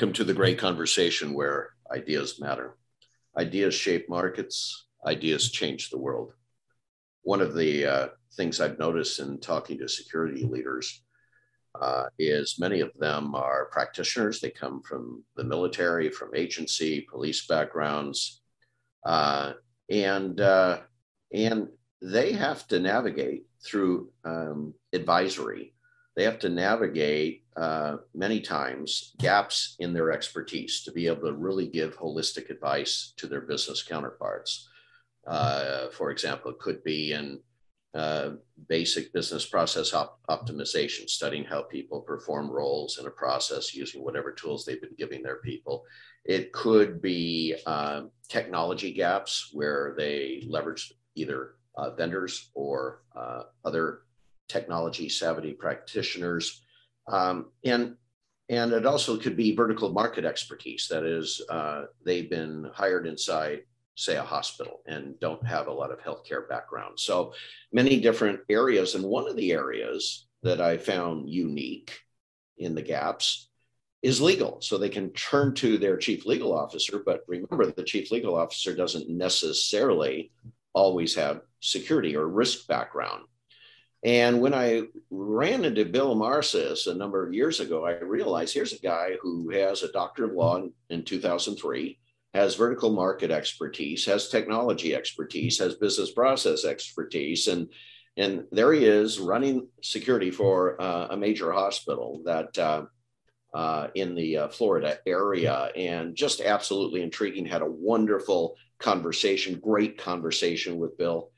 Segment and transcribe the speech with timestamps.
[0.00, 2.78] Welcome to the great conversation where ideas matter.
[3.36, 6.32] Ideas shape markets, ideas change the world.
[7.20, 11.02] One of the uh, things I've noticed in talking to security leaders
[11.78, 14.40] uh, is many of them are practitioners.
[14.40, 18.40] They come from the military, from agency, police backgrounds,
[19.04, 19.52] uh,
[19.90, 20.78] and uh,
[21.30, 21.68] and
[22.00, 25.74] they have to navigate through um, advisory.
[26.16, 31.34] They have to navigate uh, many times gaps in their expertise to be able to
[31.34, 34.68] really give holistic advice to their business counterparts.
[35.26, 37.40] Uh, for example, it could be in
[37.94, 38.30] uh,
[38.68, 44.30] basic business process op- optimization, studying how people perform roles in a process using whatever
[44.30, 45.84] tools they've been giving their people.
[46.24, 54.02] It could be uh, technology gaps where they leverage either uh, vendors or uh, other
[54.48, 56.62] technology savvy practitioners.
[57.06, 57.96] Um, and
[58.48, 60.88] and it also could be vertical market expertise.
[60.88, 63.60] That is, uh, they've been hired inside
[64.00, 66.98] say a hospital and don't have a lot of healthcare background.
[66.98, 67.34] So
[67.70, 68.94] many different areas.
[68.94, 71.98] And one of the areas that I found unique
[72.56, 73.50] in the gaps
[74.02, 74.60] is legal.
[74.62, 78.74] So they can turn to their chief legal officer, but remember the chief legal officer
[78.74, 80.32] doesn't necessarily
[80.72, 83.24] always have security or risk background.
[84.02, 88.72] And when I ran into Bill Marcisz a number of years ago, I realized here's
[88.72, 91.98] a guy who has a doctor of law in, in 2003
[92.34, 97.68] has vertical market expertise, has technology expertise, has business process expertise, and
[98.16, 102.84] and there he is running security for uh, a major hospital that uh,
[103.54, 107.46] uh, in the uh, Florida area, and just absolutely intriguing.
[107.46, 111.29] Had a wonderful conversation, great conversation with Bill.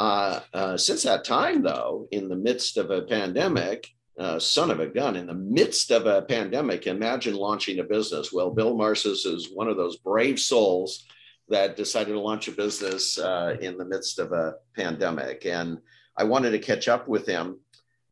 [0.00, 3.86] Uh, uh, since that time, though, in the midst of a pandemic,
[4.18, 6.86] uh, son of a gun in the midst of a pandemic.
[6.86, 8.32] Imagine launching a business.
[8.32, 11.04] Well, Bill Marcisz is one of those brave souls
[11.50, 15.44] that decided to launch a business uh, in the midst of a pandemic.
[15.44, 15.76] And
[16.16, 17.60] I wanted to catch up with him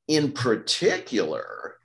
[0.09, 1.77] in particular,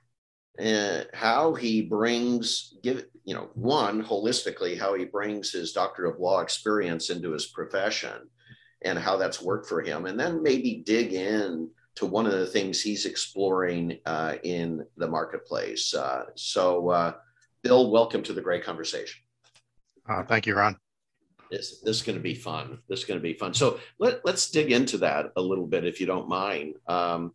[0.62, 6.20] uh, how he brings, give, you know, one, holistically, how he brings his doctor of
[6.20, 8.28] law experience into his profession
[8.84, 10.06] and how that's worked for him.
[10.06, 15.08] And then maybe dig in to one of the things he's exploring uh, in the
[15.08, 15.94] marketplace.
[15.94, 17.14] Uh, so, uh,
[17.62, 19.22] Bill, welcome to the great conversation.
[20.08, 20.76] Uh, thank you, Ron.
[21.50, 22.78] This, this is going to be fun.
[22.88, 23.54] This is going to be fun.
[23.54, 26.74] So let, let's dig into that a little bit, if you don't mind.
[26.86, 27.32] Um,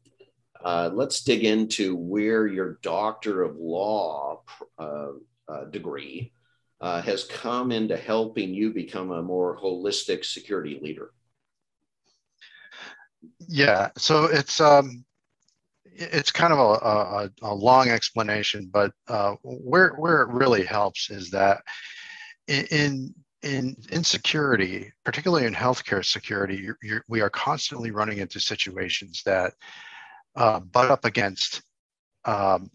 [0.63, 4.41] uh, let's dig into where your doctor of law
[4.77, 5.11] uh,
[5.71, 6.33] degree
[6.81, 11.11] has come into helping you become a more holistic security leader.
[13.47, 15.03] Yeah, so it's um,
[15.83, 21.09] it's kind of a, a, a long explanation, but uh, where where it really helps
[21.09, 21.61] is that
[22.47, 28.39] in in in security, particularly in healthcare security, you're, you're, we are constantly running into
[28.39, 29.53] situations that
[30.35, 31.61] uh, butt up against
[32.25, 32.69] um,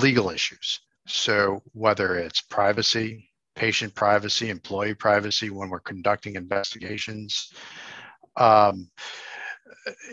[0.00, 0.80] legal issues.
[1.06, 7.52] So whether it's privacy, patient privacy, employee privacy, when we're conducting investigations.
[8.36, 8.90] Um,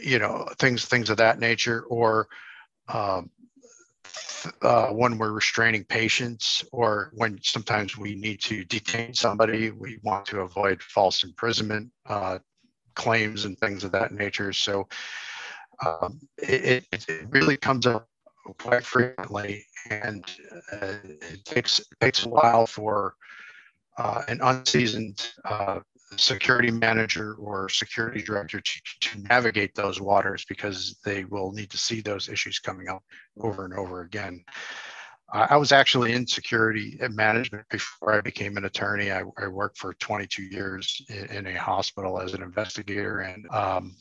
[0.01, 2.27] you know things things of that nature or
[2.87, 3.29] um,
[4.61, 10.25] uh, when we're restraining patients or when sometimes we need to detain somebody we want
[10.25, 12.39] to avoid false imprisonment uh,
[12.95, 14.51] claims and things of that nature.
[14.53, 14.87] So
[15.85, 18.07] um, it, it, really comes up
[18.57, 20.25] quite frequently and
[20.71, 23.15] uh, it takes it takes a while for
[23.97, 25.79] uh, an unseasoned uh,
[26.17, 31.77] security manager or security director to, to navigate those waters because they will need to
[31.77, 33.03] see those issues coming up
[33.39, 34.43] over and over again.
[35.31, 39.11] I was actually in security management before I became an attorney.
[39.11, 43.95] I, I worked for 22 years in, in, a hospital as an investigator and um,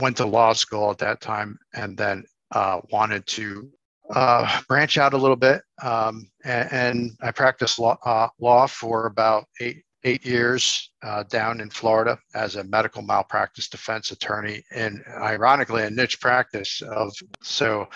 [0.00, 3.70] went to law school at that time and then uh, wanted to
[4.14, 5.62] uh, branch out a little bit.
[5.82, 11.60] Um, and, and, I practiced law, uh, law for about eight, eight years uh, down
[11.60, 17.12] in Florida as a medical malpractice defense attorney, and ironically, a niche practice of.
[17.42, 17.88] So,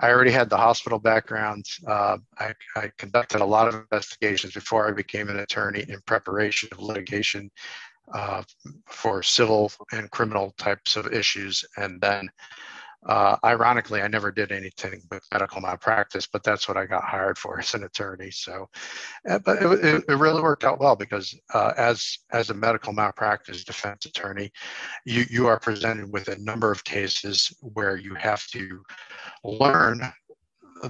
[0.00, 1.64] I already had the hospital background.
[1.86, 6.68] Uh, I, I, conducted a lot of investigations before I became an attorney in preparation
[6.72, 7.50] of litigation
[8.12, 8.42] uh,
[8.86, 12.28] for civil and criminal types of issues, and then
[13.06, 17.36] uh, ironically, I never did anything with medical malpractice, but that's what I got hired
[17.36, 18.30] for as an attorney.
[18.30, 18.68] So,
[19.28, 23.64] uh, but it, it, really worked out well because uh, as as a medical malpractice
[23.64, 24.52] defense attorney,
[25.04, 28.82] you you are presented with a number of cases where you have to
[29.42, 30.00] learn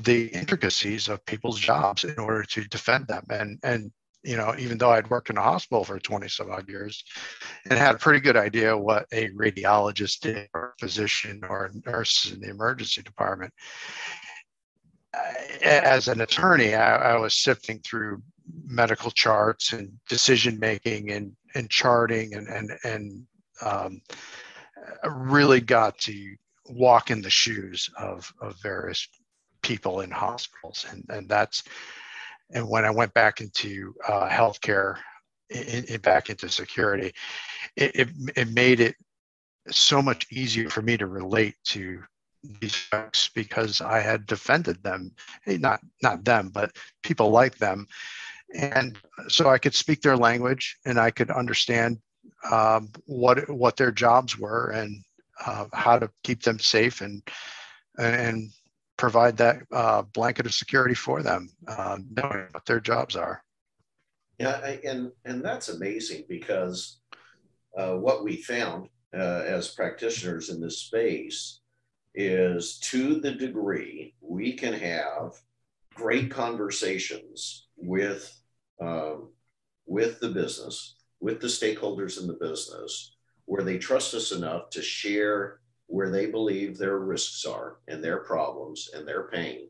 [0.00, 3.25] the intricacies of people's jobs in order to defend them.
[3.31, 3.91] And and
[4.22, 7.04] you know, even though I'd worked in a hospital for 20 some odd years
[7.69, 11.90] and had a pretty good idea what a radiologist did or a physician or a
[11.90, 13.52] nurse in the emergency department,
[15.62, 18.22] as an attorney, I, I was sifting through
[18.64, 23.26] medical charts and decision making and, and charting and, and, and
[23.62, 24.00] um,
[25.04, 26.36] really got to
[26.66, 29.06] walk in the shoes of, of various
[29.62, 30.86] people in hospitals.
[30.90, 31.62] And, and that's,
[32.52, 34.96] and when I went back into uh, healthcare,
[35.50, 37.12] in, in, back into security,
[37.76, 38.96] it, it, it made it
[39.70, 42.02] so much easier for me to relate to
[42.60, 45.12] these folks because I had defended them,
[45.46, 46.72] not not them, but
[47.02, 47.87] people like them,
[48.54, 51.99] and so I could speak their language and I could understand
[52.50, 55.04] um, what what their jobs were and
[55.46, 57.22] uh, how to keep them safe and
[57.99, 58.50] and
[59.02, 63.43] provide that uh, blanket of security for them, uh, knowing what their jobs are.
[64.38, 67.00] Yeah, and and that's amazing because
[67.76, 71.58] uh, what we found uh, as practitioners in this space
[72.14, 75.32] is to the degree we can have
[75.96, 78.22] great conversations with
[78.81, 79.31] um,
[79.84, 83.16] with the business, with the stakeholders in the business,
[83.46, 85.58] where they trust us enough to share
[85.92, 89.68] where they believe their risks are and their problems and their pain.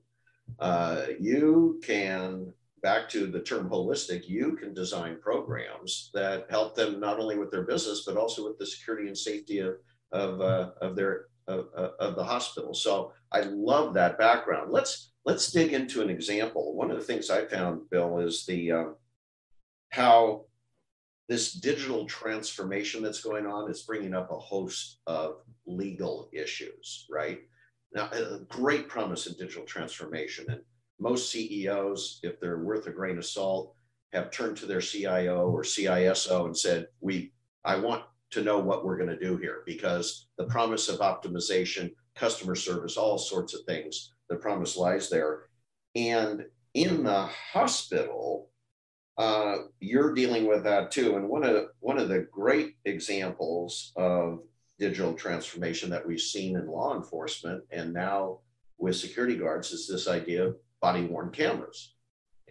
[0.60, 7.00] Uh, you can, back to the term holistic, you can design programs that help them
[7.00, 9.74] not only with their business, but also with the security and safety of,
[10.12, 11.66] of, uh, of their of,
[11.98, 12.72] of the hospital.
[12.72, 14.70] So I love that background.
[14.70, 16.76] Let's let's dig into an example.
[16.76, 18.84] One of the things I found, Bill, is the uh,
[19.90, 20.44] how
[21.32, 25.36] this digital transformation that's going on is bringing up a host of
[25.66, 27.40] legal issues, right?
[27.94, 30.44] Now, a great promise in digital transformation.
[30.50, 30.60] And
[31.00, 33.74] most CEOs, if they're worth a grain of salt,
[34.12, 37.32] have turned to their CIO or CISO and said, "We,
[37.64, 41.94] I want to know what we're going to do here because the promise of optimization,
[42.14, 45.44] customer service, all sorts of things, the promise lies there.
[45.96, 46.44] And
[46.74, 48.50] in the hospital,
[49.18, 51.16] uh, you're dealing with that too.
[51.16, 54.40] And one of one of the great examples of
[54.78, 58.38] digital transformation that we've seen in law enforcement and now
[58.78, 61.94] with security guards is this idea of body worn cameras.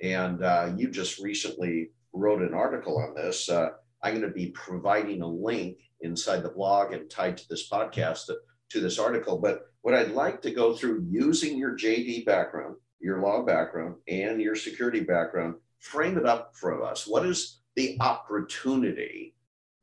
[0.02, 3.50] And uh, you just recently wrote an article on this.
[3.50, 3.69] Uh,
[4.02, 8.28] I'm going to be providing a link inside the blog and tied to this podcast
[8.28, 8.38] to,
[8.69, 9.38] to this article.
[9.38, 14.42] But what I'd like to go through using your JD background, your law background, and
[14.42, 17.06] your security background, frame it up for us.
[17.06, 19.36] What is the opportunity?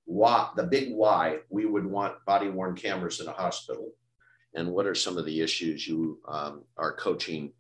[0.06, 3.92] Why the big why we would want body worn cameras in a hospital?
[4.54, 7.52] And what are some of the issues you um, are coaching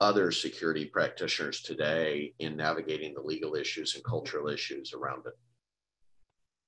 [0.00, 5.36] other security practitioners today in navigating the legal issues and cultural issues around it?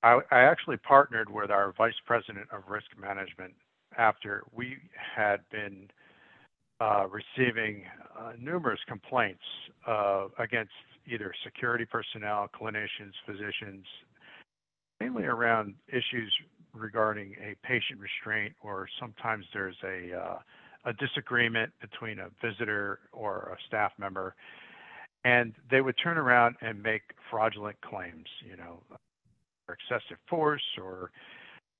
[0.02, 3.54] I, I actually partnered with our vice president of risk management
[3.96, 4.78] after we
[5.14, 5.88] had been
[6.80, 7.84] uh, receiving
[8.18, 9.42] uh, numerous complaints
[9.86, 10.72] uh, against
[11.06, 13.86] either security personnel, clinicians, physicians,
[15.00, 16.32] mainly around issues
[16.74, 20.38] regarding a patient restraint, or sometimes there's a uh,
[20.86, 24.34] a disagreement between a visitor or a staff member,
[25.24, 28.26] and they would turn around and make fraudulent claims.
[28.48, 28.82] You know,
[29.68, 31.10] excessive force or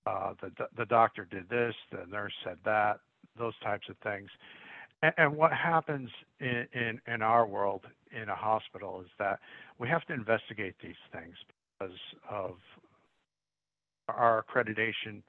[0.07, 3.01] uh, the, the doctor did this, the nurse said that,
[3.39, 4.29] those types of things.
[5.03, 9.39] And, what happens in, in, in our world in a hospital is that
[9.79, 11.35] we have to investigate these things
[11.79, 11.97] because
[12.29, 12.57] of
[14.09, 15.23] our accreditation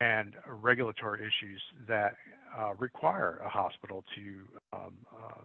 [0.00, 2.16] and regulatory issues that
[2.58, 5.40] uh, require a hospital to um, uh,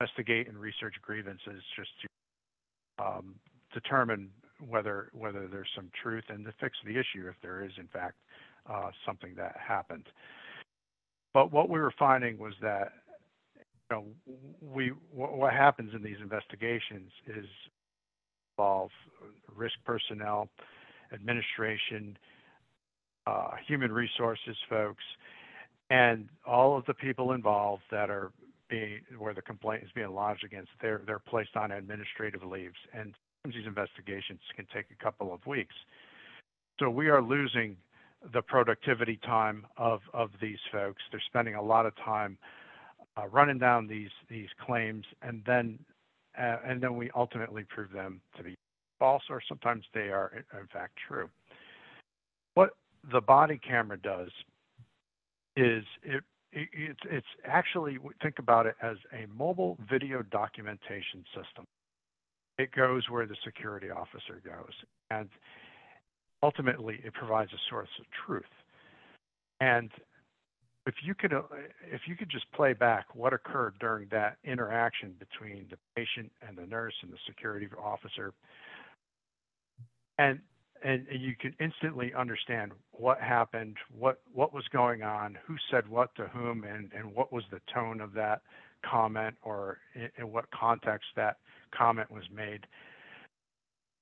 [0.00, 3.36] investigate and research grievances just to um,
[3.72, 4.28] determine
[4.68, 8.16] whether whether there's some truth and to fix the issue if there is in fact
[8.68, 10.04] uh, something that happened.
[11.38, 12.94] But what we were finding was that
[13.46, 14.04] you know
[14.60, 17.46] we what happens in these investigations is
[18.58, 18.90] involve
[19.54, 20.48] risk personnel,
[21.12, 22.18] administration,
[23.28, 25.04] uh, human resources folks,
[25.90, 28.32] and all of the people involved that are
[28.68, 33.14] being where the complaint is being lodged against, they're they're placed on administrative leaves, and
[33.44, 35.76] sometimes these investigations can take a couple of weeks.
[36.80, 37.76] So we are losing
[38.32, 41.02] the productivity time of, of these folks.
[41.10, 42.38] They're spending a lot of time
[43.16, 45.78] uh, running down these these claims, and then
[46.38, 48.54] uh, and then we ultimately prove them to be
[48.98, 51.28] false, or sometimes they are in fact true.
[52.54, 52.70] What
[53.10, 54.30] the body camera does
[55.56, 56.22] is it
[56.52, 61.64] it's it's actually think about it as a mobile video documentation system.
[62.58, 64.72] It goes where the security officer goes,
[65.10, 65.28] and
[66.42, 68.44] ultimately it provides a source of truth.
[69.60, 69.90] And
[70.86, 71.42] if you could uh,
[71.92, 76.56] if you could just play back what occurred during that interaction between the patient and
[76.56, 78.32] the nurse and the security officer,
[80.18, 80.40] and
[80.82, 86.14] and you can instantly understand what happened, what what was going on, who said what
[86.14, 88.40] to whom, and and what was the tone of that
[88.88, 91.36] comment, or in, in what context that
[91.76, 92.66] comment was made.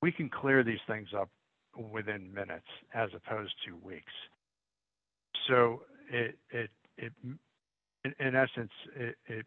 [0.02, 1.30] We can clear these things up
[1.78, 4.12] within minutes, as opposed to weeks.
[5.48, 9.46] So it it it in, in essence it, it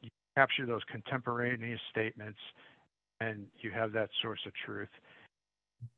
[0.00, 2.38] you capture those contemporaneous statements,
[3.20, 4.88] and you have that source of truth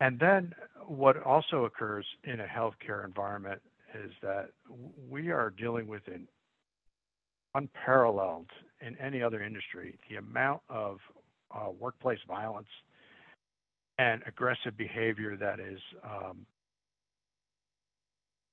[0.00, 0.54] and then
[0.86, 3.60] what also occurs in a healthcare environment
[4.04, 4.50] is that
[5.08, 6.26] we are dealing with an
[7.54, 8.48] unparalleled
[8.80, 10.98] in any other industry the amount of
[11.54, 12.68] uh, workplace violence
[14.02, 16.46] and aggressive behavior that is um,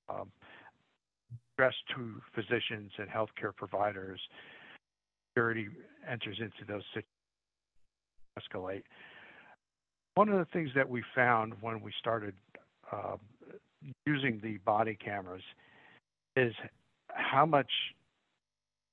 [0.08, 0.30] um,
[1.56, 4.20] addressed to physicians and healthcare providers.
[5.32, 5.68] Security
[6.08, 7.06] enters into those situations,
[8.38, 8.82] escalate.
[10.14, 12.34] One of the things that we found when we started
[12.92, 13.16] uh,
[14.06, 15.42] using the body cameras
[16.36, 16.52] is
[17.08, 17.70] how much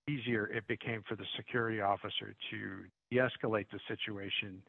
[0.10, 4.62] easier it became for the security officer to de-escalate the situation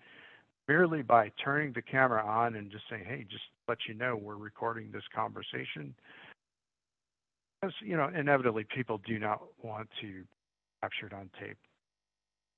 [0.68, 4.36] merely by turning the camera on and just saying, "Hey, just let you know we're
[4.36, 5.94] recording this conversation."
[7.60, 10.24] Because you know, inevitably, people do not want to be
[10.82, 11.56] captured on tape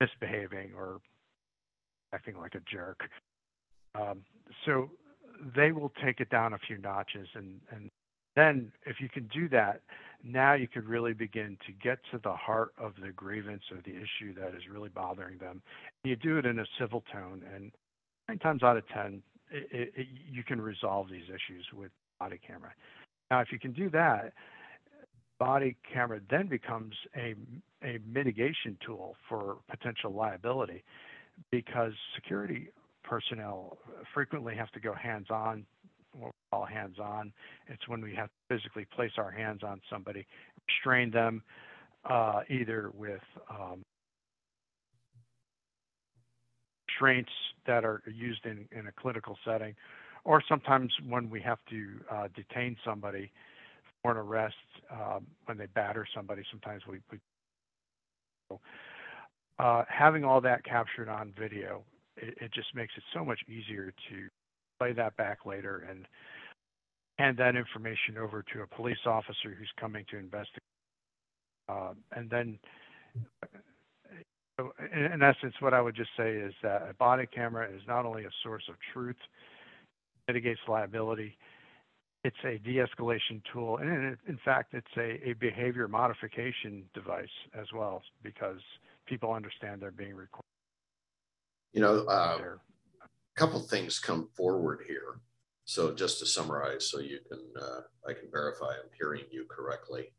[0.00, 1.00] misbehaving or
[2.12, 3.08] acting like a jerk.
[3.94, 4.24] Um,
[4.64, 4.90] so
[5.54, 7.90] they will take it down a few notches, and, and
[8.36, 9.80] then if you can do that,
[10.22, 13.90] now you could really begin to get to the heart of the grievance or the
[13.90, 15.62] issue that is really bothering them.
[16.04, 17.72] You do it in a civil tone, and
[18.30, 22.38] nine times out of ten, it, it, it, you can resolve these issues with body
[22.46, 22.72] camera.
[23.28, 24.32] Now, if you can do that,
[25.40, 27.34] body camera then becomes a,
[27.82, 30.84] a mitigation tool for potential liability
[31.50, 32.68] because security
[33.02, 33.78] personnel
[34.14, 35.66] frequently have to go hands-on,
[36.12, 37.32] what we call hands-on.
[37.66, 40.24] It's when we have to physically place our hands on somebody,
[40.68, 41.42] restrain them,
[42.08, 43.82] uh, either with um,
[47.00, 47.30] restraints
[47.66, 49.74] that are used in, in a clinical setting,
[50.24, 53.30] or sometimes when we have to uh, detain somebody
[54.02, 54.54] for an arrest,
[54.90, 57.18] um, when they batter somebody, sometimes we, we
[59.58, 61.82] uh, having all that captured on video
[62.16, 64.28] it, it just makes it so much easier to
[64.78, 66.06] play that back later and
[67.18, 70.62] hand that information over to a police officer who's coming to investigate.
[71.68, 72.58] Uh, and then,
[74.60, 78.04] so in, essence, what I would just say is that a body camera is not
[78.04, 79.16] only a source of truth,
[80.28, 81.36] mitigates liability,
[82.24, 87.66] it's a de-escalation tool, and in, in fact, it's a, a behavior modification device as
[87.74, 88.58] well because
[89.06, 90.44] people understand they're being recorded.
[91.72, 92.38] You know, uh,
[93.02, 95.20] a couple things come forward here.
[95.64, 100.12] So just to summarize, so you can, uh, I can verify I'm hearing you correctly.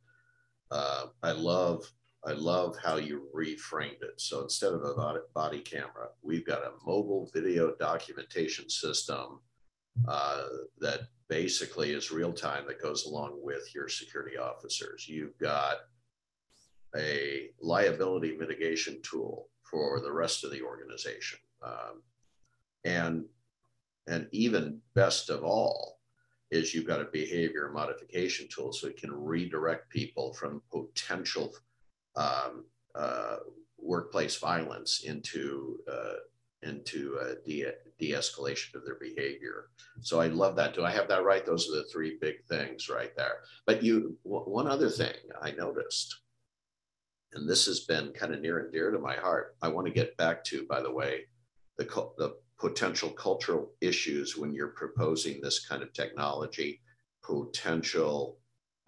[0.71, 1.91] Uh, I love,
[2.23, 4.19] I love how you reframed it.
[4.19, 9.39] So instead of a body camera, we've got a mobile video documentation system
[10.07, 10.43] uh,
[10.79, 15.07] that basically is real time that goes along with your security officers.
[15.07, 15.77] You've got
[16.95, 21.39] a liability mitigation tool for the rest of the organization.
[21.63, 22.03] Um,
[22.83, 23.25] and
[24.07, 25.99] and even best of all
[26.49, 31.53] is you've got a behavior modification tool so it can redirect people from potential
[32.15, 32.65] um,
[32.95, 33.37] uh,
[33.77, 36.15] workplace violence into uh,
[36.63, 37.65] into de-
[37.97, 39.69] de-escalation of their behavior.
[40.01, 40.75] So I love that.
[40.75, 41.43] Do I have that right?
[41.43, 43.37] Those are the three big things right there.
[43.65, 46.21] But you, w- one other thing I noticed
[47.33, 49.55] and this has been kind of near and dear to my heart.
[49.61, 51.21] I want to get back to, by the way,
[51.77, 51.85] the,
[52.17, 56.81] the potential cultural issues when you're proposing this kind of technology,
[57.23, 58.37] potential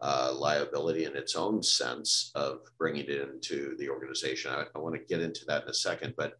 [0.03, 4.51] uh, liability in its own sense of bringing it into the organization.
[4.51, 6.33] I, I want to get into that in a second, but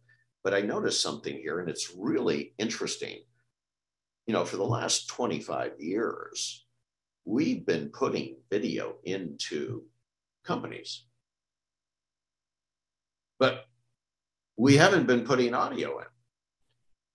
[0.44, 3.18] but I noticed something here, and it's really interesting.
[4.26, 6.66] You know, for the last 25 years,
[7.24, 9.84] we've been putting video into
[10.44, 11.04] companies
[13.38, 13.66] but
[14.56, 16.06] we haven't been putting audio in.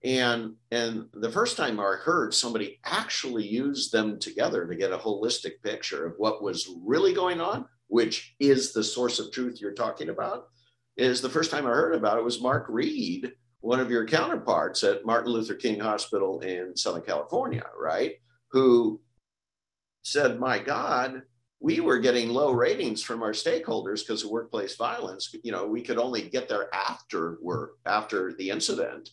[0.03, 4.98] And and the first time I heard somebody actually use them together to get a
[4.98, 9.74] holistic picture of what was really going on which is the source of truth you're
[9.74, 10.48] talking about,
[10.96, 14.84] is the first time I heard about it was Mark Reed, one of your counterparts
[14.84, 18.13] at Martin Luther King Hospital in Southern California, right?
[18.51, 19.01] Who
[20.03, 21.24] said, My God,
[21.60, 25.34] we were getting low ratings from our stakeholders because of workplace violence.
[25.44, 29.10] You know, we could only get there after work, after the incident.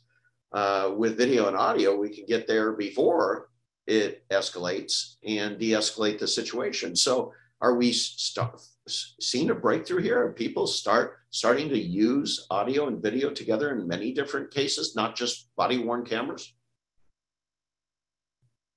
[0.57, 3.51] Uh, with video and audio, we can get there before
[3.87, 6.97] it escalates and de-escalate the situation.
[6.97, 8.49] So, are we st-
[9.21, 10.19] seeing a breakthrough here?
[10.19, 15.15] Are people start starting to use audio and video together in many different cases, not
[15.15, 16.55] just body worn cameras?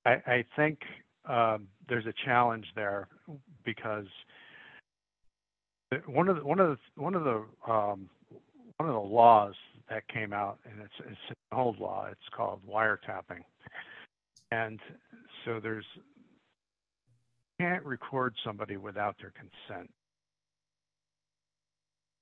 [0.06, 0.80] I, I think
[1.30, 3.08] um, there's a challenge there
[3.64, 4.08] because
[6.08, 8.10] one of the, one of the one of the um,
[8.76, 9.56] one of the laws
[9.90, 12.08] that came out, and it's it's an old law.
[12.12, 13.42] It's called wiretapping,
[14.52, 14.80] and
[15.46, 15.86] so there's
[17.60, 19.90] can't record somebody without their consent.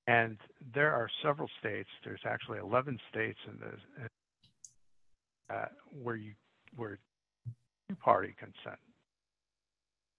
[0.08, 0.38] And
[0.74, 1.90] there are several states.
[2.04, 5.66] There's actually 11 states in the uh,
[6.02, 6.34] where you
[6.76, 6.98] where
[7.90, 8.80] two-party consent.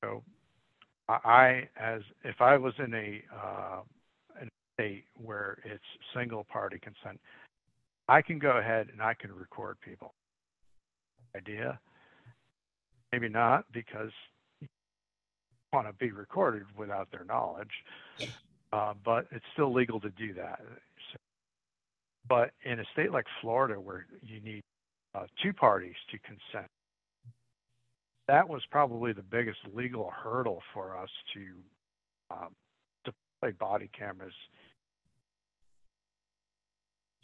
[0.02, 0.22] So
[1.08, 3.80] I, as if I was in a uh,
[4.78, 5.82] state where it's
[6.14, 7.20] single-party consent,
[8.08, 10.14] I can go ahead and I can record people.
[11.36, 11.78] Idea?
[13.12, 14.10] Maybe not because
[14.60, 14.68] you
[15.72, 17.70] want to be recorded without their knowledge,
[18.72, 20.60] uh, but it's still legal to do that.
[21.12, 21.18] So,
[22.28, 24.62] but in a state like Florida, where you need
[25.14, 26.70] uh, two parties to consent,
[28.26, 32.48] that was probably the biggest legal hurdle for us to um,
[33.40, 34.34] play body cameras.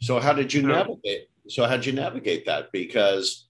[0.05, 1.29] So how did you navigate?
[1.49, 2.71] So how did you navigate that?
[2.71, 3.47] Because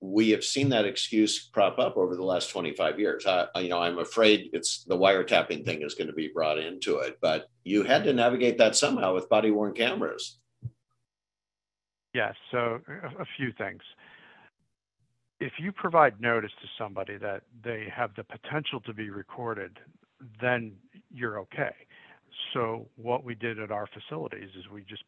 [0.00, 3.26] we have seen that excuse crop up over the last 25 years.
[3.26, 6.98] I, you know, I'm afraid it's the wiretapping thing is going to be brought into
[6.98, 10.38] it, but you had to navigate that somehow with body worn cameras.
[12.14, 12.34] Yes.
[12.52, 12.78] So
[13.18, 13.82] a few things
[15.40, 19.78] if you provide notice to somebody that they have the potential to be recorded,
[20.40, 20.72] then
[21.10, 21.74] you're okay.
[22.54, 25.04] So what we did at our facilities is we just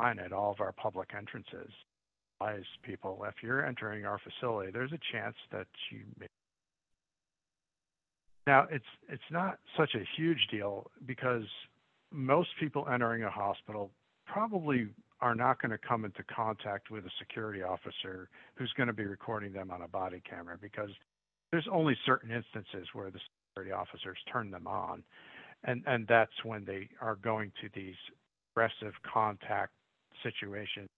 [0.00, 1.70] sign at all of our public entrances.
[2.40, 6.26] Advise people if you're entering our facility, there's a chance that you may.
[8.46, 11.44] Now it's it's not such a huge deal because
[12.10, 13.90] most people entering a hospital
[14.26, 14.88] probably
[15.20, 19.04] are not going to come into contact with a security officer who's going to be
[19.04, 20.90] recording them on a body camera because
[21.52, 25.04] there's only certain instances where the security officers turn them on
[25.64, 27.94] and and that's when they are going to these
[28.52, 29.72] aggressive contact
[30.22, 30.88] situations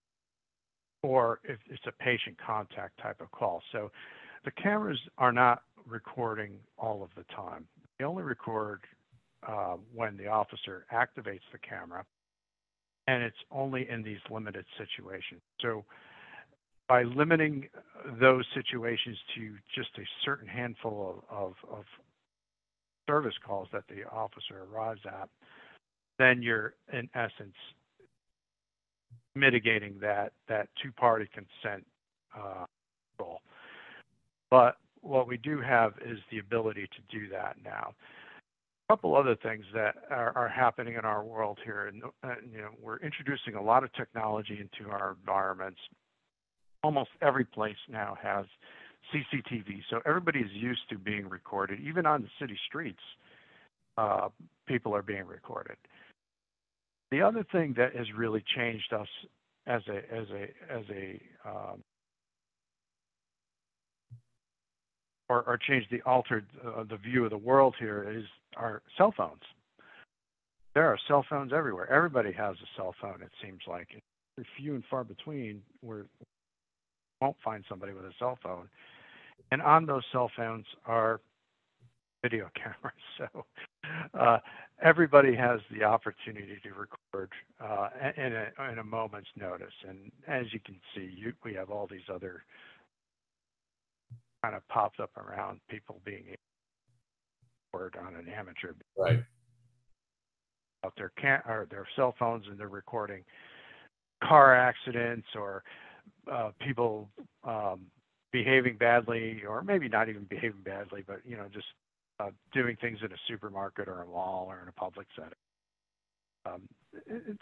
[1.03, 3.91] or if it's a patient contact type of call so
[4.43, 7.67] the cameras are not recording all of the time
[7.99, 8.81] they only record
[9.47, 12.03] uh, when the officer activates the camera
[13.07, 15.41] and it's only in these limited situations.
[15.61, 15.85] So
[16.87, 17.67] by limiting
[18.19, 21.85] those situations to just a certain handful of, of, of
[23.07, 25.29] service calls that the officer arrives at,
[26.17, 27.55] then you're in essence
[29.35, 31.85] mitigating that that two-party consent
[32.37, 32.65] uh,
[33.19, 33.41] goal.
[34.49, 37.93] But what we do have is the ability to do that now
[38.89, 42.59] A couple other things that are, are happening in our world here, and uh, you
[42.59, 45.79] know, we're introducing a lot of technology into our environments.
[46.83, 48.45] Almost every place now has
[49.13, 51.79] CCTV, so everybody is used to being recorded.
[51.81, 53.01] Even on the city streets,
[53.97, 54.29] uh,
[54.67, 55.77] people are being recorded.
[57.11, 59.07] The other thing that has really changed us
[59.67, 61.81] as a as a as a um,
[65.29, 68.25] or, or changed the altered uh, the view of the world here is
[68.57, 69.41] our cell phones.
[70.73, 71.89] There are cell phones everywhere.
[71.91, 73.21] Everybody has a cell phone.
[73.21, 73.87] It seems like
[74.37, 76.05] it's few and far between where
[77.21, 78.67] won't find somebody with a cell phone.
[79.51, 81.21] And on those cell phones are
[82.25, 83.03] video cameras.
[83.17, 83.45] So
[84.19, 84.39] uh,
[84.81, 87.29] everybody has the opportunity to record
[87.63, 89.73] uh, in, a, in a moment's notice.
[89.87, 92.43] And as you can see, you, we have all these other
[94.43, 96.23] kind of popped up around people being
[97.73, 99.19] word on an amateur right
[100.85, 103.23] out their can or their cell phones and they're recording
[104.23, 105.63] car accidents or
[106.31, 107.09] uh, people
[107.43, 107.81] um,
[108.31, 111.65] behaving badly or maybe not even behaving badly but you know just
[112.19, 115.31] uh, doing things in a supermarket or a mall or in a public setting
[116.45, 116.67] um,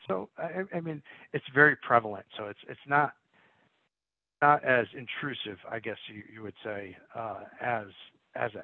[0.07, 1.01] so I, I mean
[1.33, 3.13] it's very prevalent so it's it's not
[4.43, 7.85] not as intrusive, I guess you, you would say, uh, as
[8.35, 8.63] as a,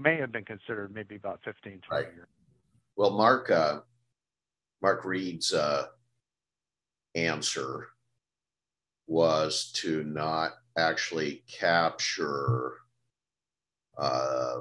[0.00, 2.14] may have been considered maybe about 15, 20 right.
[2.14, 2.28] years.
[2.96, 3.80] well, Mark, uh,
[4.80, 5.86] Mark Reed's uh,
[7.16, 7.88] answer
[9.08, 12.74] was to not actually capture
[13.96, 14.60] uh,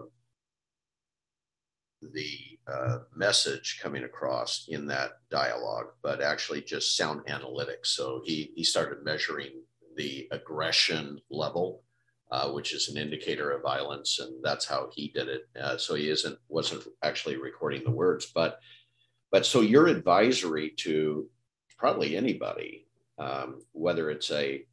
[2.02, 7.88] the uh, message coming across in that dialogue, but actually just sound analytics.
[7.88, 9.62] So he, he started measuring
[9.96, 11.84] the aggression level,
[12.32, 15.50] uh, which is an indicator of violence, and that's how he did it.
[15.60, 18.60] Uh, so he isn't wasn't actually recording the words, but
[19.32, 21.30] but so your advisory to
[21.78, 24.64] probably anybody, um, whether it's a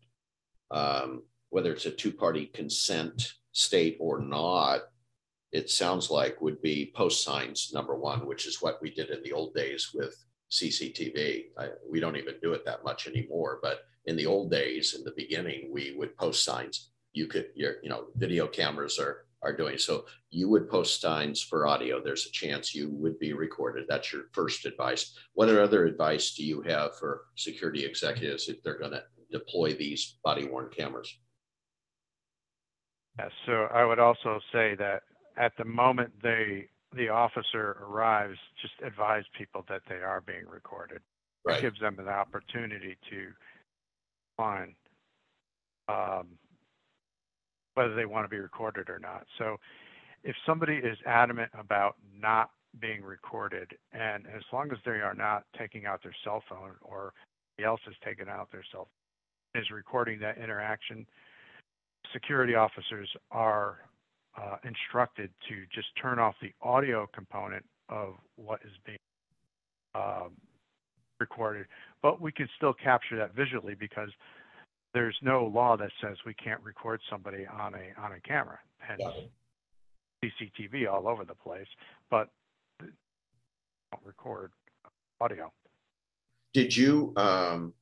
[0.71, 4.83] um, whether it's a two party consent state or not,
[5.55, 9.23] it sounds like would be post signs number one, which is what we did in
[9.23, 10.17] the old days with
[10.51, 11.45] CCTV.
[11.57, 15.05] I, we don't even do it that much anymore, but in the old days, in
[15.05, 16.91] the beginning, we would post signs.
[17.13, 20.07] You could, your, you know, video cameras are are doing so.
[20.31, 22.03] You would post signs for audio.
[22.03, 23.85] There's a chance you would be recorded.
[23.89, 25.17] That's your first advice.
[25.35, 30.17] What other advice do you have for security executives if they're going to deploy these
[30.25, 31.15] body worn cameras?
[33.19, 35.03] Yeah, so I would also say that
[35.37, 41.01] at the moment they the officer arrives, just advise people that they are being recorded.
[41.45, 41.59] Right.
[41.59, 43.27] It gives them an opportunity to
[44.37, 44.75] find
[45.89, 46.29] um,
[47.75, 49.27] whether they want to be recorded or not.
[49.39, 49.57] So
[50.23, 55.45] if somebody is adamant about not being recorded, and as long as they are not
[55.59, 57.13] taking out their cell phone or
[57.57, 58.89] somebody else is taking out their cell
[59.55, 61.07] phone, is recording that interaction,
[62.13, 63.79] security officers are
[64.37, 68.99] uh, instructed to just turn off the audio component of what is being
[69.95, 70.33] um,
[71.21, 71.67] recorded,
[72.03, 74.11] but we can still capture that visually because
[74.93, 79.01] there's no law that says we can't record somebody on a on a camera and
[80.25, 81.67] CCTV all over the place,
[82.11, 82.29] but
[82.81, 84.51] don't record
[85.21, 85.53] audio.
[86.53, 87.75] Did you um,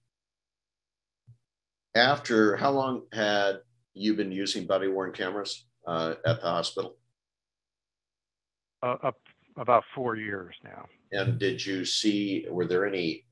[1.95, 3.61] after how long had
[3.95, 5.67] you been using body worn cameras?
[5.87, 6.97] Uh, at the hospital?
[8.83, 9.19] Uh, up
[9.57, 10.87] about four years now.
[11.13, 13.27] And did you see, were there any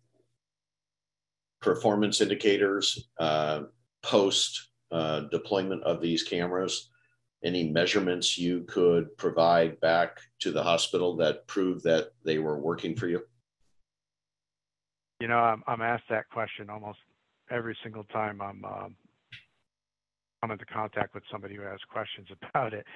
[1.60, 3.62] performance indicators uh,
[4.02, 6.90] post uh, deployment of these cameras?
[7.42, 12.94] Any measurements you could provide back to the hospital that proved that they were working
[12.94, 13.22] for you?
[15.20, 16.98] You know, I'm, I'm asked that question almost
[17.50, 18.96] every single time I'm um,
[20.40, 22.86] come into contact with somebody who has questions about it.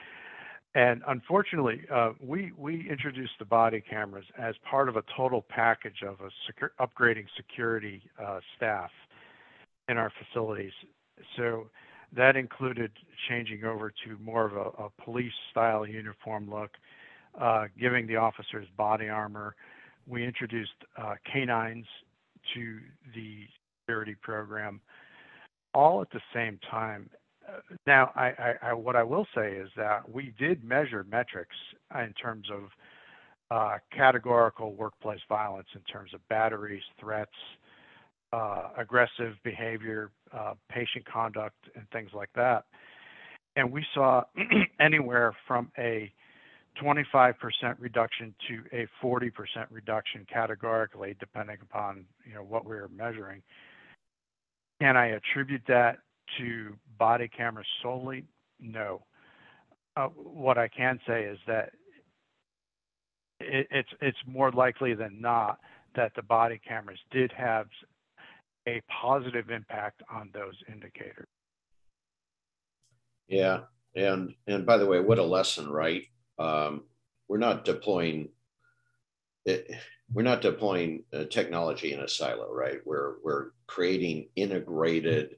[0.76, 6.02] And unfortunately, uh, we we introduced the body cameras as part of a total package
[6.06, 8.90] of a upgrading security uh, staff
[9.88, 10.72] in our facilities.
[11.36, 11.68] So
[12.16, 12.90] that included
[13.28, 16.70] changing over to more of a, a police style uniform look,
[17.40, 19.54] uh, giving the officers body armor.
[20.08, 21.86] We introduced uh, canines
[22.54, 22.78] to
[23.14, 23.44] the
[23.82, 24.80] security program,
[25.72, 27.08] all at the same time
[27.86, 31.56] now, I, I, I, what I will say is that we did measure metrics
[31.94, 32.70] in terms of
[33.50, 37.30] uh, categorical workplace violence, in terms of batteries, threats,
[38.32, 42.64] uh, aggressive behavior, uh, patient conduct, and things like that.
[43.56, 44.24] And we saw
[44.80, 46.12] anywhere from a
[46.82, 47.34] 25%
[47.78, 49.30] reduction to a 40%
[49.70, 53.42] reduction categorically, depending upon you know what we were measuring.
[54.80, 55.98] Can I attribute that
[56.38, 58.24] to body cameras solely?
[58.60, 59.04] No.
[59.96, 61.70] Uh, what I can say is that
[63.40, 65.58] it, it's it's more likely than not
[65.94, 67.66] that the body cameras did have
[68.66, 71.26] a positive impact on those indicators.
[73.28, 73.60] Yeah,
[73.94, 76.02] and and by the way, what a lesson, right?
[76.38, 76.84] Um,
[77.28, 78.28] we're not deploying
[79.44, 79.70] it,
[80.12, 82.78] we're not deploying uh, technology in a silo, right?
[82.84, 85.36] We're we're creating integrated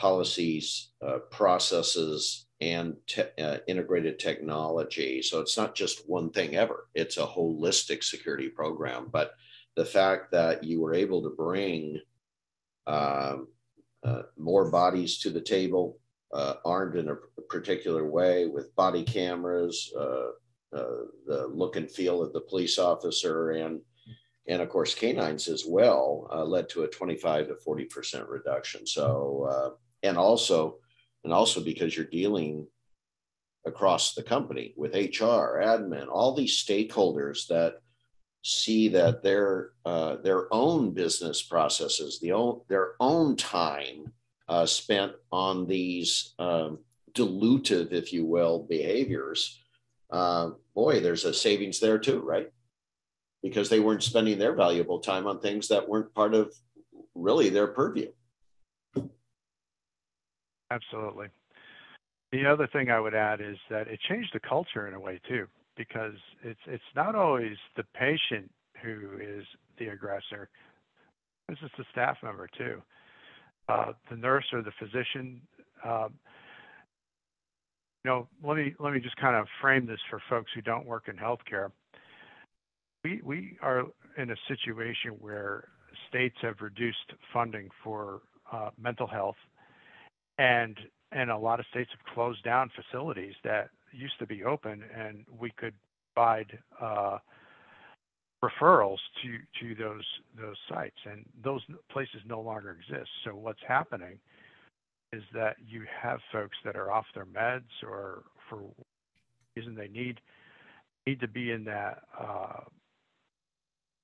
[0.00, 5.20] policies, uh, processes, and te- uh, integrated technology.
[5.20, 9.08] So it's not just one thing ever, it's a holistic security program.
[9.12, 9.32] But
[9.76, 12.00] the fact that you were able to bring
[12.86, 13.48] um,
[14.02, 15.98] uh, more bodies to the table,
[16.32, 17.16] uh, armed in a
[17.50, 20.30] particular way with body cameras, uh,
[20.74, 23.80] uh, the look and feel of the police officer, and
[24.48, 28.86] and of course canines as well uh, led to a 25 to 40 percent reduction
[28.86, 30.76] so and also
[31.24, 32.66] and also because you're dealing
[33.66, 37.74] across the company with hr admin all these stakeholders that
[38.42, 44.10] see that their uh, their own business processes the own their own time
[44.48, 46.78] uh, spent on these um,
[47.12, 49.60] dilutive if you will behaviors
[50.10, 52.50] uh, boy there's a savings there too right
[53.42, 56.52] because they weren't spending their valuable time on things that weren't part of
[57.14, 58.10] really their purview.
[60.70, 61.28] Absolutely.
[62.32, 65.20] The other thing I would add is that it changed the culture in a way
[65.28, 68.50] too, because it's it's not always the patient
[68.82, 69.44] who is
[69.78, 70.48] the aggressor.
[71.48, 72.80] This is the staff member too,
[73.68, 75.40] uh, the nurse or the physician.
[75.84, 76.14] Um,
[78.04, 80.86] you know, let me let me just kind of frame this for folks who don't
[80.86, 81.72] work in healthcare.
[83.04, 83.84] We we are
[84.16, 85.64] in a situation where
[86.08, 88.20] states have reduced funding for
[88.52, 89.36] uh, mental health,
[90.40, 90.78] and
[91.12, 95.24] and a lot of states have closed down facilities that used to be open, and
[95.38, 95.74] we could
[96.14, 97.18] provide uh,
[98.42, 100.06] referrals to to those
[100.40, 101.60] those sites, and those
[101.92, 103.10] places no longer exist.
[103.24, 104.18] So what's happening
[105.12, 108.62] is that you have folks that are off their meds or for
[109.56, 110.20] reason they need
[111.06, 112.60] need to be in that uh,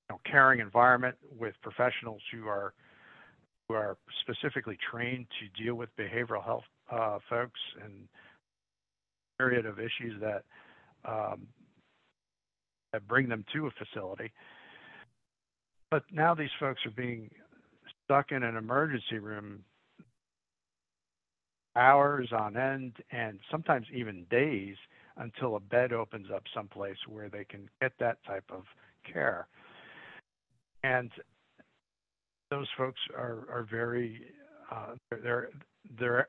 [0.09, 2.73] you know, caring environment with professionals who are
[3.67, 8.07] who are specifically trained to deal with behavioral health uh, folks and
[9.39, 10.43] myriad of issues that
[11.05, 11.47] um,
[12.93, 14.31] that bring them to a facility.
[15.91, 17.29] But now these folks are being
[18.05, 19.63] stuck in an emergency room
[21.75, 24.75] hours on end and sometimes even days
[25.17, 28.63] until a bed opens up someplace where they can get that type of
[29.11, 29.47] care.
[30.83, 31.11] And
[32.49, 34.21] those folks are, are very,
[34.71, 35.49] uh, they're,
[35.99, 36.27] they're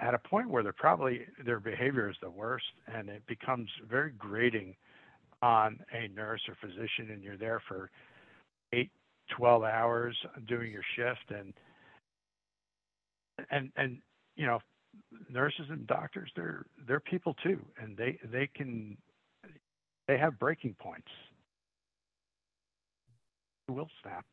[0.00, 4.12] at a point where they're probably, their behavior is the worst and it becomes very
[4.18, 4.74] grating
[5.42, 7.90] on a nurse or physician and you're there for
[8.72, 8.90] eight,
[9.36, 10.16] 12 hours
[10.48, 11.52] doing your shift and,
[13.50, 13.98] and, and,
[14.36, 14.58] you know,
[15.30, 18.96] nurses and doctors they're they're people too and they they can
[20.08, 21.08] they have breaking points.
[23.68, 24.26] Will snap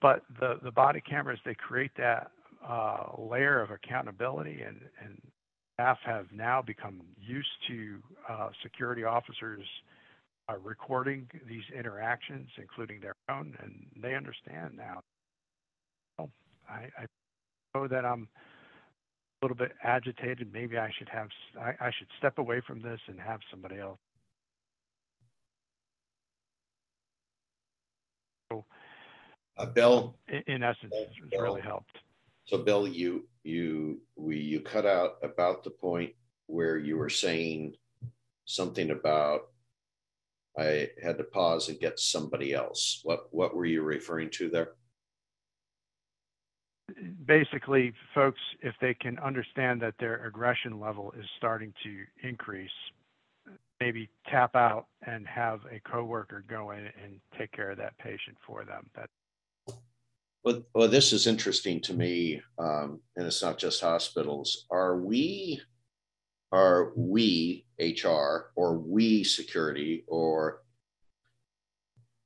[0.00, 2.30] but the the body cameras they create that
[2.66, 5.20] uh, layer of accountability and and
[5.74, 9.64] staff have now become used to uh, security officers
[10.48, 15.00] uh, recording these interactions including their own and they understand now
[16.18, 16.30] oh,
[16.68, 17.06] I, I
[17.74, 18.28] know that I'm
[19.40, 20.52] a little bit agitated.
[20.52, 23.98] Maybe I should have I, I should step away from this and have somebody else.
[28.52, 28.64] So,
[29.60, 31.98] uh, Bill, in, in essence, it's really helped.
[32.44, 36.12] So, Bill, you you we you cut out about the point
[36.46, 37.76] where you were saying
[38.44, 39.48] something about
[40.58, 43.00] I had to pause and get somebody else.
[43.04, 44.72] What what were you referring to there?
[47.26, 52.70] basically, folks, if they can understand that their aggression level is starting to increase,
[53.80, 58.36] maybe tap out and have a coworker go in and take care of that patient
[58.46, 58.88] for them.
[58.94, 59.08] That
[60.44, 64.66] well, well, this is interesting to me, um, and it's not just hospitals.
[64.70, 65.60] Are we,
[66.52, 70.62] are we HR or we security or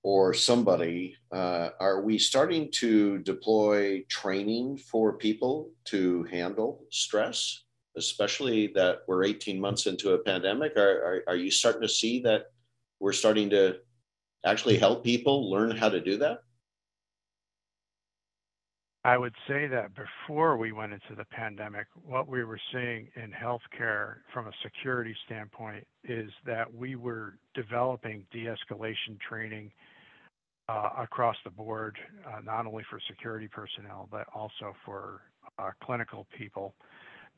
[0.05, 7.62] or somebody, uh, are we starting to deploy training for people to handle stress,
[7.96, 10.77] especially that we're 18 months into a pandemic?
[10.77, 12.53] Are, are, are you starting to see that
[13.00, 13.79] we're starting to
[14.44, 16.40] actually help people learn how to do that?
[19.07, 23.33] I would say that before we went into the pandemic, what we were seeing in
[23.33, 29.71] healthcare from a security standpoint is that we were developing de escalation training
[30.71, 35.21] uh, across the board, uh, not only for security personnel, but also for
[35.59, 36.75] uh, clinical people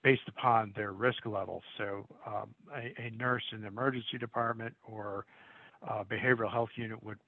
[0.04, 1.62] based upon their risk level.
[1.78, 5.26] So um, a nurse in the emergency department or
[6.08, 7.18] behavioral health unit would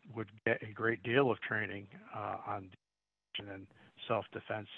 [0.46, 2.70] get a great deal of training on
[3.38, 3.66] and
[4.08, 4.68] self-defense.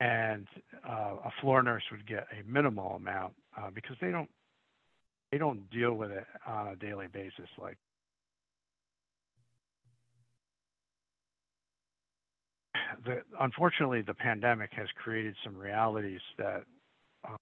[0.00, 0.46] And
[0.84, 3.34] a floor nurse would get a minimal amount
[3.74, 4.28] because they don't
[5.70, 7.76] deal with it on a daily basis like
[13.04, 16.64] the, unfortunately, the pandemic has created some realities that
[17.26, 17.36] um,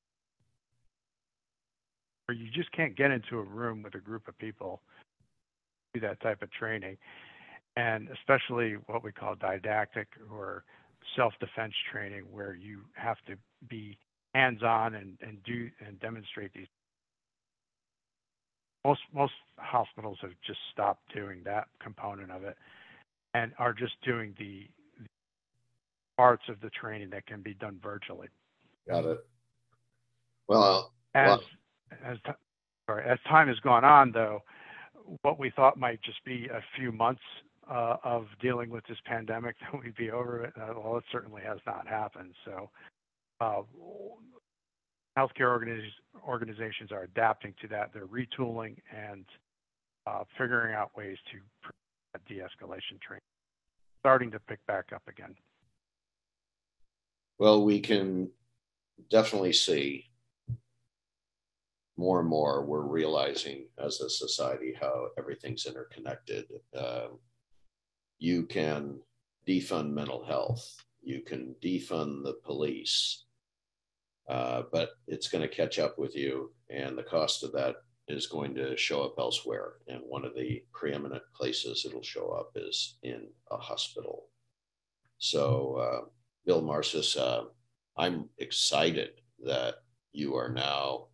[2.27, 4.81] where you just can't get into a room with a group of people
[5.95, 6.97] do that type of training,
[7.77, 10.65] and especially what we call didactic or
[11.17, 13.35] self-defense training, where you have to
[13.69, 13.99] be
[14.35, 16.67] hands-on and, and do and demonstrate these.
[18.85, 22.57] Most most hospitals have just stopped doing that component of it,
[23.35, 24.67] and are just doing the
[26.17, 28.29] parts of the training that can be done virtually.
[28.89, 29.27] Got it.
[30.49, 31.43] Well, as well,
[32.05, 32.19] as
[32.87, 34.43] sorry, as time has gone on, though,
[35.23, 37.23] what we thought might just be a few months
[37.73, 40.53] uh, of dealing with this pandemic, that we'd be over it.
[40.57, 42.35] Uh, well, it certainly has not happened.
[42.45, 42.71] So,
[43.41, 43.63] uh,
[45.19, 45.91] healthcare organiz-
[46.27, 47.91] organizations are adapting to that.
[47.93, 49.25] They're retooling and
[50.07, 51.39] uh, figuring out ways to
[52.29, 53.23] de-escalation training,
[54.01, 55.35] starting to pick back up again.
[57.39, 58.31] Well, we can
[59.11, 60.11] definitely see
[61.97, 66.45] more and more we're realizing as a society how everything's interconnected.
[66.77, 67.09] Uh,
[68.19, 69.01] you can
[69.47, 73.25] defund mental health, you can defund the police,
[74.29, 77.77] uh, but it's going to catch up with you, and the cost of that
[78.09, 79.75] is going to show up elsewhere.
[79.89, 84.29] And one of the preeminent places it'll show up is in a hospital.
[85.19, 86.07] So, uh,
[86.45, 87.45] Bill Marcisz, uh,
[87.97, 89.77] I'm excited that
[90.13, 91.07] you are now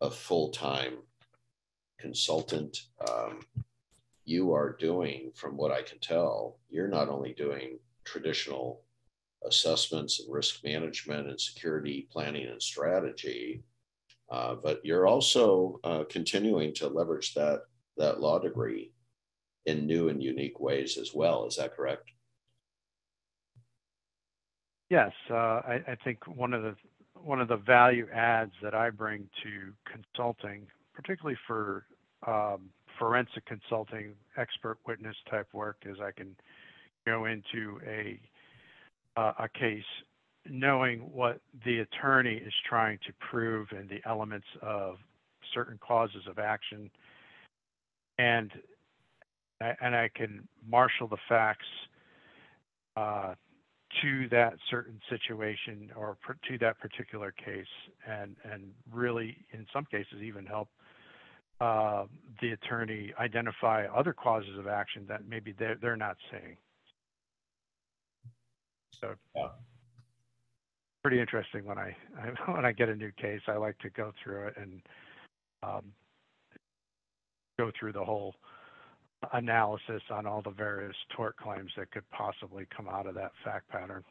[0.00, 0.98] a full time
[1.98, 2.78] consultant.
[3.08, 3.40] Um,
[4.28, 8.82] you are doing, from what I can tell, you're not only doing traditional
[9.46, 13.62] assessments and risk management and security planning and strategy,
[14.30, 17.62] uh, but you're also uh, continuing to leverage that
[17.96, 18.92] that law degree
[19.64, 21.46] in new and unique ways as well.
[21.46, 22.10] Is that correct?
[24.90, 26.76] Yes, uh, I, I, think one of the
[27.14, 31.86] one of the value adds that I bring to consulting, particularly for
[32.26, 36.34] um, forensic consulting, expert witness type work, is I can
[37.06, 38.20] go into a
[39.16, 39.82] uh, a case
[40.48, 44.96] knowing what the attorney is trying to prove and the elements of
[45.54, 46.90] certain causes of action,
[48.18, 48.50] and
[49.60, 51.66] and I can marshal the facts
[52.96, 53.34] uh,
[54.02, 56.16] to that certain situation or
[56.48, 57.66] to that particular case,
[58.06, 60.68] and and really in some cases even help
[61.60, 66.56] the attorney identify other causes of action that maybe they're, they're not seeing.
[69.00, 69.48] So, yeah.
[71.02, 73.40] pretty interesting when I, I, when I get a new case.
[73.48, 74.82] I like to go through it and
[75.62, 75.92] um,
[77.58, 78.34] go through the whole
[79.32, 83.68] analysis on all the various tort claims that could possibly come out of that fact
[83.68, 84.04] pattern.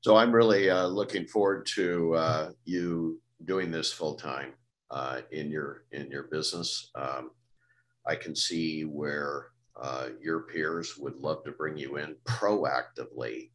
[0.00, 4.54] So I'm really uh, looking forward to uh, you doing this full time
[4.92, 6.90] uh, in your in your business.
[6.94, 7.30] Um,
[8.06, 9.46] I can see where
[9.80, 13.50] uh, your peers would love to bring you in proactively,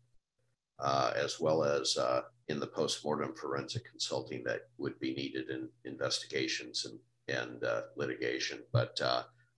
[0.79, 5.69] uh, as well as uh, in the postmortem forensic consulting that would be needed in
[5.85, 7.63] investigations and and
[7.95, 8.59] litigation.
[8.73, 8.99] But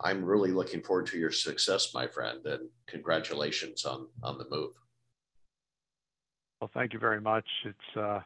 [0.01, 4.73] I'm really looking forward to your success, my friend, and congratulations on on the move.
[6.59, 7.47] Well, thank you very much.
[7.63, 8.19] It's uh,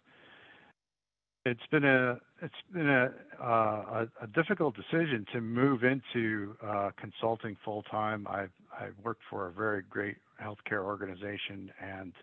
[1.46, 3.10] it's been a it's been a
[3.42, 8.26] uh, a, a, difficult decision to move into uh, consulting full time.
[8.30, 12.14] I've I've worked for a very great healthcare organization, and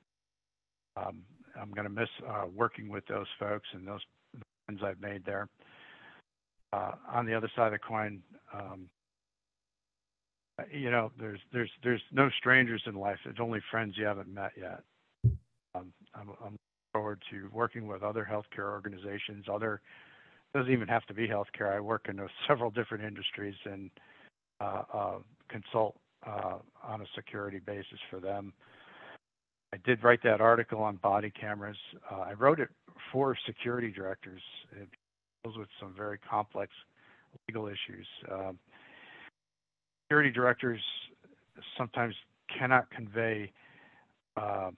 [0.97, 1.23] um,
[1.61, 4.01] I'm going to miss uh, working with those folks and those
[4.67, 5.49] friends I've made there.
[6.73, 8.23] Uh, on the other side of the coin,
[8.55, 8.89] um,
[10.73, 13.19] you know, there's there's there's no strangers in life.
[13.27, 14.81] It's only friends you haven't met yet.
[15.75, 16.57] Um, I'm, I'm
[17.01, 19.47] forward to working with other healthcare organizations.
[19.51, 19.81] Other
[20.55, 21.75] doesn't even have to be healthcare.
[21.75, 23.91] I work in several different industries and
[24.61, 28.53] uh, uh, consult uh, on a security basis for them.
[29.73, 31.79] I did write that article on body cameras.
[32.11, 32.69] Uh, I wrote it
[33.11, 34.43] for security directors.
[34.73, 34.89] It
[35.43, 36.71] deals with some very complex
[37.49, 38.07] legal issues.
[38.31, 38.59] Um,
[40.05, 40.83] security directors
[41.79, 42.15] sometimes
[42.59, 43.53] cannot convey
[44.37, 44.71] uh,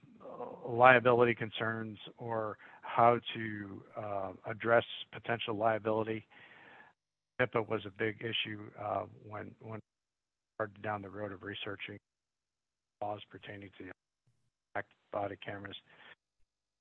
[0.67, 6.25] liability concerns or how to uh, address potential liability.
[7.41, 9.79] HIPAA was a big issue uh, when when
[10.55, 11.97] started down the road of researching
[13.01, 14.81] laws pertaining to the
[15.11, 15.75] body cameras.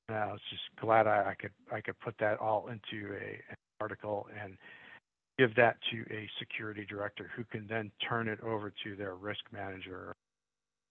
[0.09, 3.41] And I was just glad I, I could I could put that all into a,
[3.51, 4.57] an article and
[5.39, 9.41] give that to a security director who can then turn it over to their risk
[9.53, 10.15] manager,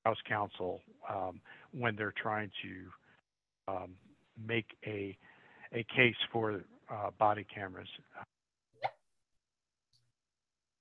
[0.05, 1.41] house counsel, um,
[1.71, 3.91] when they're trying to um,
[4.45, 5.17] make a
[5.73, 7.87] a case for uh, body cameras.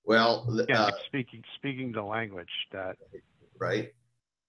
[0.04, 2.96] Well, uh, speaking speaking the language that
[3.58, 3.92] right,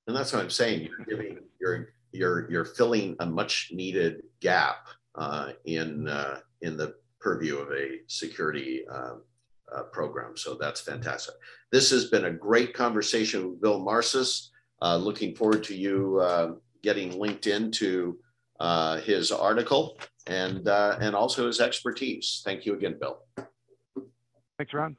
[0.07, 0.87] and that's what I'm saying.
[0.87, 6.95] You're giving you're you're you're filling a much needed gap uh, in uh, in the
[7.19, 9.21] purview of a security um,
[9.75, 10.35] uh, program.
[10.35, 11.35] So that's fantastic.
[11.71, 14.50] This has been a great conversation with Bill Marcisz.
[14.81, 18.17] Uh, looking forward to you uh, getting linked into
[18.59, 22.41] uh, his article and uh, and also his expertise.
[22.43, 23.19] Thank you again, Bill.
[24.57, 24.97] Thanks, Ron.